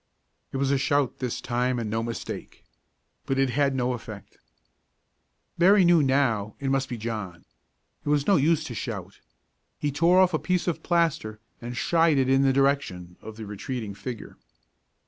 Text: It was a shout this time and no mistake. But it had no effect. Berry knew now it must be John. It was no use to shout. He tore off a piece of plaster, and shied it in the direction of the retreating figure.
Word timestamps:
It 0.51 0.57
was 0.57 0.71
a 0.71 0.79
shout 0.79 1.19
this 1.19 1.39
time 1.39 1.77
and 1.77 1.87
no 1.87 2.01
mistake. 2.01 2.63
But 3.27 3.37
it 3.37 3.51
had 3.51 3.75
no 3.75 3.93
effect. 3.93 4.39
Berry 5.59 5.85
knew 5.85 6.01
now 6.01 6.55
it 6.59 6.71
must 6.71 6.89
be 6.89 6.97
John. 6.97 7.45
It 8.03 8.09
was 8.09 8.25
no 8.25 8.35
use 8.35 8.63
to 8.63 8.73
shout. 8.73 9.19
He 9.77 9.91
tore 9.91 10.19
off 10.19 10.33
a 10.33 10.39
piece 10.39 10.67
of 10.67 10.81
plaster, 10.81 11.39
and 11.61 11.77
shied 11.77 12.17
it 12.17 12.29
in 12.29 12.41
the 12.41 12.51
direction 12.51 13.15
of 13.21 13.35
the 13.37 13.45
retreating 13.45 13.93
figure. 13.93 14.37